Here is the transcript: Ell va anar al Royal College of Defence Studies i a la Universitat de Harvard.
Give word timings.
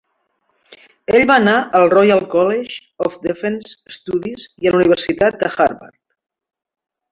Ell 1.17 1.25
va 1.31 1.35
anar 1.41 1.53
al 1.79 1.85
Royal 1.91 2.23
College 2.31 2.79
of 3.09 3.19
Defence 3.27 3.95
Studies 3.99 4.49
i 4.65 4.71
a 4.71 4.75
la 4.75 4.83
Universitat 4.83 5.41
de 5.45 5.55
Harvard. 5.55 5.97